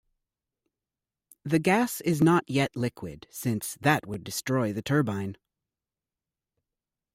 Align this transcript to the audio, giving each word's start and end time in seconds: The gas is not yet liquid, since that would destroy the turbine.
The 1.45 1.59
gas 1.59 2.01
is 2.01 2.23
not 2.23 2.45
yet 2.49 2.75
liquid, 2.75 3.27
since 3.29 3.75
that 3.81 4.07
would 4.07 4.23
destroy 4.23 4.73
the 4.73 4.81
turbine. 4.81 5.37